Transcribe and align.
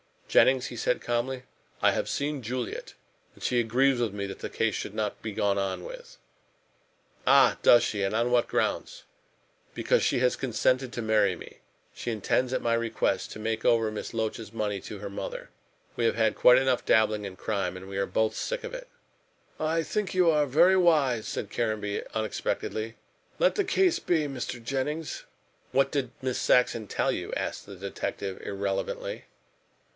"Jennings," 0.27 0.67
he 0.67 0.77
said 0.77 1.01
calmly, 1.01 1.43
"I 1.81 1.91
have 1.91 2.07
seen 2.09 2.41
Juliet, 2.41 2.93
and 3.35 3.43
she 3.43 3.59
agrees 3.59 3.99
with 3.99 4.13
me 4.13 4.25
that 4.27 4.39
this 4.39 4.51
case 4.55 4.73
should 4.73 4.95
not 4.95 5.21
be 5.21 5.31
gone 5.33 5.57
on 5.57 5.83
with." 5.83 6.17
"Ah! 7.27 7.57
does 7.61 7.83
she, 7.83 8.01
and 8.01 8.15
on 8.15 8.31
what 8.31 8.47
grounds?" 8.47 9.03
"Because 9.75 10.01
she 10.01 10.19
has 10.19 10.37
consented 10.37 10.91
to 10.93 11.01
marry 11.01 11.35
me. 11.35 11.57
She 11.93 12.11
intends, 12.11 12.53
at 12.53 12.61
my 12.61 12.73
request, 12.73 13.31
to 13.33 13.39
make 13.39 13.65
over 13.65 13.91
Miss 13.91 14.13
Loach's 14.13 14.53
money 14.53 14.79
to 14.79 14.99
her 14.99 15.09
mother. 15.09 15.49
We 15.97 16.05
have 16.05 16.15
had 16.15 16.33
quite 16.33 16.57
enough 16.57 16.85
dabbling 16.85 17.25
in 17.25 17.35
crime, 17.35 17.75
and 17.75 17.89
we 17.89 17.97
are 17.97 18.07
both 18.07 18.33
sick 18.33 18.63
of 18.63 18.73
it." 18.73 18.87
"I 19.59 19.83
think 19.83 20.13
you 20.13 20.31
are 20.31 20.47
very 20.47 20.77
wise," 20.77 21.27
said 21.27 21.51
Caranby 21.51 22.03
unexpectedly, 22.13 22.95
"let 23.37 23.53
the 23.55 23.65
case 23.65 23.99
be, 23.99 24.27
Mr. 24.27 24.63
Jennings." 24.63 25.25
"What 25.73 25.91
did 25.91 26.09
Miss 26.23 26.39
Saxon 26.39 26.87
tell 26.87 27.11
you?" 27.11 27.33
asked 27.33 27.65
the 27.67 27.75
detective 27.75 28.41
irrelevantly. 28.41 29.25